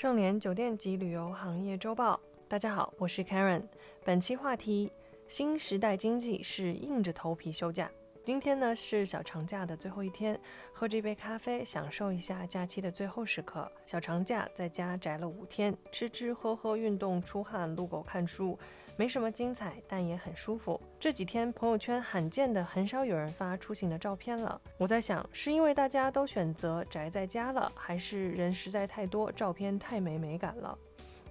[0.00, 2.18] 盛联酒店及旅游行业周报，
[2.48, 3.62] 大家好，我是 Karen。
[4.02, 4.90] 本期话题：
[5.28, 7.90] 新时代经济是硬着头皮休假。
[8.24, 10.40] 今天呢是小长假的最后一天，
[10.72, 13.70] 喝这杯咖啡，享受一下假期的最后时刻。
[13.84, 18.58] 小长假在家宅了五天，吃吃喝喝，运动出汗，撸狗看书。
[19.00, 20.78] 没什么精彩，但也很舒服。
[20.98, 24.60] 这几天朋友圈罕见的很少有人发出行的照片了。
[24.76, 30.76] 我在想，是因为大家都选择宅在家了，还是人实在太多，照片太没美感了？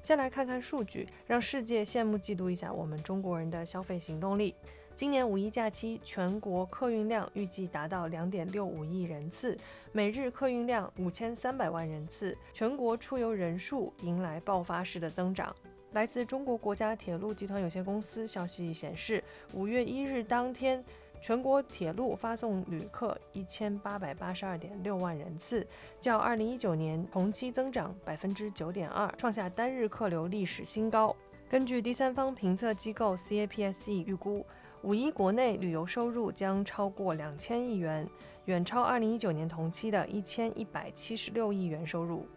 [0.01, 4.55] 先来看看数据，让世界羡慕嫉妒一下我们中国人的消费行动力。
[4.96, 9.55] 今年五一假期，全国客运量预计达到两点六五亿人次，
[9.91, 15.55] 每日客运量五千三百万人次，全国出游人数迎来爆发式的增长。
[15.92, 20.84] 来自中国国家铁路集团有限公司消息显示，五月一日当天，
[21.20, 25.66] 全国铁路发送旅客一千八百八十二点六万人次，
[26.00, 31.16] 较二零一九年同期增长百分之九点二，创下单日客流历史新高。
[31.50, 34.45] 根据第三方评测机构 CAPSE 预估，
[34.83, 38.08] 五一国内旅游收入将超过两千亿元，
[38.45, 42.28] 远超二零一九年同期的一千一百七十六亿元收入。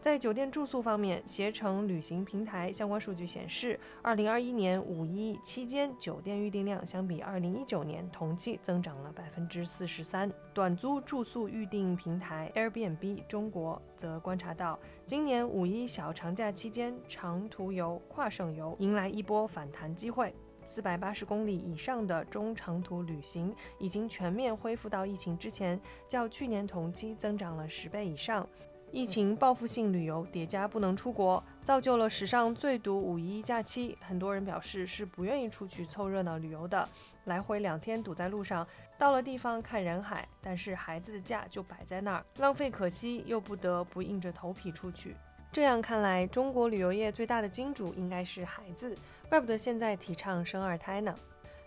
[0.00, 10.32] 在酒店住宿方面，携程旅行平台相关数据显示，二零二一年五一期间酒店预订量相比二零一九年同期增长了百分之四十三。
[10.54, 20.34] 短租住宿预订平台 Airbnb 中国则观察到，今年五一小长假期间，长途游、跨省游迎来一波反弹机会，
[20.64, 25.78] 四百八十公里以上的中长途旅行已经全面恢复到疫情之前，
[26.08, 28.48] 较去年同期增长了十倍以上。
[28.92, 33.96] 疫情报复性旅游叠加不能出国，造就了史上最堵五一假期。
[34.00, 36.88] 很多人表示是不愿意出去凑热闹旅游的，
[37.24, 38.66] 来回两天堵在路上，
[38.98, 45.14] 到了地方看人海，但是孩子的假就摆在那儿，浪费可惜，又不得不硬着头皮出去。
[45.52, 48.96] 这样看来，中国旅游业最大的金主应该是孩子，
[49.28, 51.14] 怪不得现在提倡生二胎呢。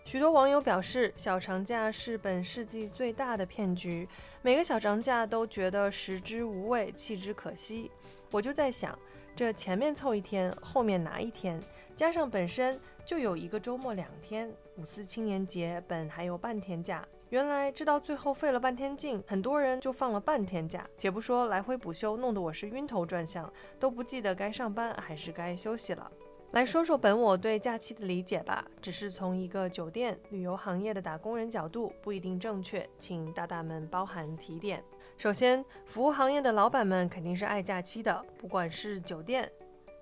[0.04, 4.06] 许多网友表示，小长假是本世纪最大的骗局，
[4.42, 7.90] 每个小长假都觉得食之无味，弃之可惜。
[8.30, 8.96] 我就在想，
[9.34, 11.58] 这前面凑一天，后面拿一天，
[11.96, 20.86] 加上本身就有一个周末两天，五四青年节本还有半天假，原来这到最后费了半天劲，很多人就放了半天假。
[20.98, 23.50] 且不说来回补休，弄得我是晕头转向，
[23.80, 26.12] 都不记得该上班还是该休息了。
[26.54, 34.80] 来说说本我对假期的理解吧，只是从一个酒店旅游行业的打工人角度，不一定正确，请大大们包含提点。
[35.16, 39.50] 首先，服务行业的老板们肯定是爱假期的，不管是酒店、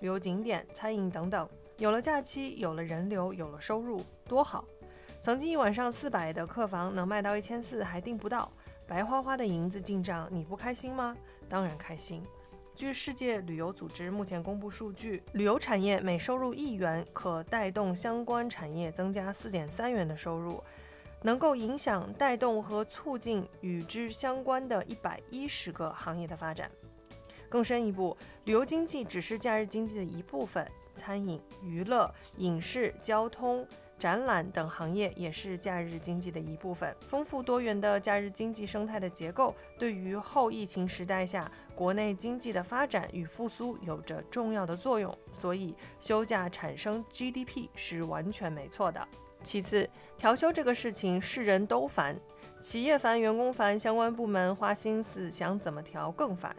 [0.01, 4.63] 旅游景点、餐饮等等，有了假期，有了人流，有了收入，多好！
[5.19, 8.51] 曾经一晚上四百的客房能卖到一千四，还订不到，
[8.85, 11.17] 白花花的银子进账，你不开心吗？
[11.49, 12.23] 当然开心。
[12.75, 20.61] 据世界旅游组织目前公布数据，旅游产业每收入一元，可带动相关产业增加四点三元的收入，
[21.21, 26.69] 能够影响、带动和促进与之相关的一百一十个行业的发展。
[27.47, 33.65] 更深一步，旅游经济只是假日经济的一部分，餐饮、娱乐、影视、交通。
[33.97, 36.95] 展览等行业也是假日经济的一部分。
[37.07, 45.17] 丰富多元的假日经济生态的结构，对于后疫情时代下国内经济的发展与复苏有着重要的作用。
[45.31, 49.07] 所以，休假产生 GDP 是完全没错的。
[49.41, 52.17] 其次，调休这个事情是人都烦，
[52.61, 56.55] 企业烦，员工烦，相关部门花心思想怎么调更烦。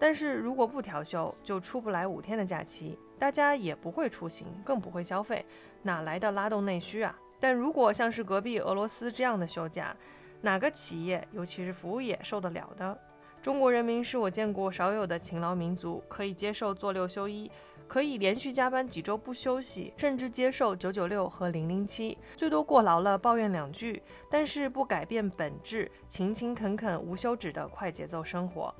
[0.00, 5.44] 但是如果不调休，就出不来五天的假期，大家也不会出行，更不会消费，
[5.82, 7.14] 哪来的拉动内需啊？
[7.38, 9.94] 但如果像是隔壁俄罗斯这样的休假，
[10.40, 12.98] 哪个企业，尤其是服务业受得了的？
[13.42, 17.50] 中国人民是我见过少有的勤劳民族，可以接受做六休一，
[17.86, 28.74] 可以连续加班几周不休息，甚至接受九九六和零零七，最多过劳了抱怨两句，但是不改变本质，勤勤恳恳无休止的快节奏生活。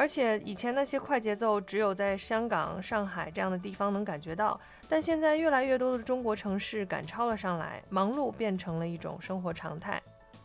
[0.00, 4.58] 而且以前那些快节奏只有在香港、上海这样的地方能感觉到，
[4.88, 10.00] 但现在越来越多的中国城市赶超了上来，忙碌变成了一种生活常态。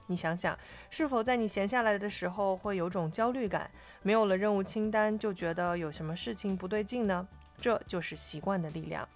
[0.07, 0.59] 你想想，
[0.89, 3.71] 是否在你闲下来的时候会有种焦虑感？
[4.01, 7.25] 没有了任务清单就觉得有什么事情不对劲呢？
[7.61, 9.07] 这就是习惯的力量。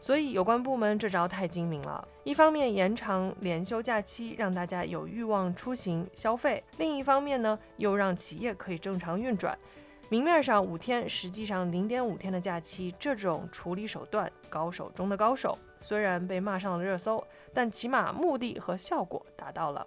[0.00, 9.58] 所以有关部门这招太精明了，一方面延长连休假期，让大家有欲望出行消费；另一方面呢，又让企业可以正常运转。
[10.10, 17.22] 明面上五天，实际上零点五天的假期，这种处理手段高手中的高手，虽然被骂上了热搜，
[17.52, 19.86] 但起码目的和效果达到了。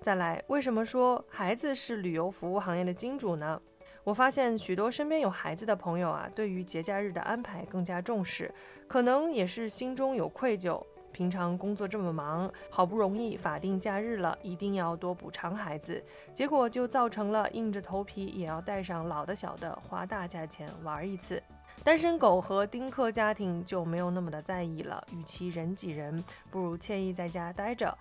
[0.00, 3.60] 再来，为什么说孩子是旅游服务行业的金主呢？
[4.04, 8.54] 我发现许多身边有孩子的朋友啊，对于节假日的安排更加重视，
[8.86, 10.80] 可能也是心中有愧疚。
[11.16, 16.04] 平常工作这么忙，好不容易法定假日了，一定要多补偿孩子，
[16.34, 21.42] 结果就造成了硬着头皮也要带上老的小的，花大价钱玩一次。
[21.82, 27.96] 单身狗和丁克家庭就没有那么的在意了，与其人挤人，不如惬意在家待着，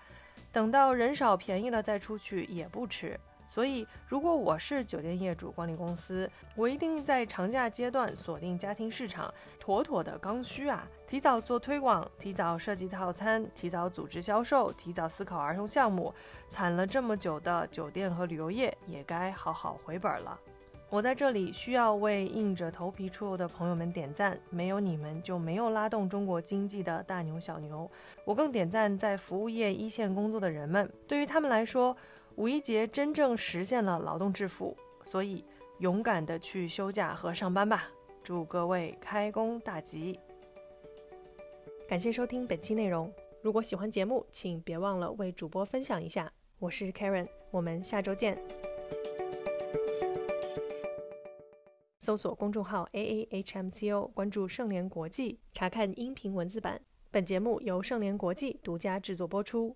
[0.52, 3.18] 等到人少便宜了再出去也不迟。
[3.48, 10.88] 所以，如果我是酒店业主管理公司，我一定在长假阶段锁定家庭市场，妥妥的刚需啊！
[11.08, 16.14] 提早做推广，提早设计套餐，提早组织销售，提早思考儿童项目。
[16.50, 20.40] 惨了这么久的酒店和旅游业，也该好好回本了。
[20.90, 27.90] 我在这里需要为硬着头皮出游的朋友们点赞，没有你们就没有拉动中国经济的大牛小牛。
[28.24, 31.96] 我更点赞在服务业一线工作的人们，对于他们来说。
[32.38, 35.46] 五一节真正实现了劳动致富，所以
[35.80, 37.86] 勇敢的去休假和上班吧！
[38.22, 40.20] 祝各位开工大吉！
[41.88, 43.10] 感谢收听本期内容。
[43.42, 46.30] 如果喜欢节目，请别忘了为主播分享一下。
[46.60, 48.38] 我是 Karen，我们下周见。
[52.02, 56.82] 搜索公众号 A A H M C O，关注盛联国际，查看音频文字版。
[57.12, 59.74] 本节目由盛联国际独家制作播出。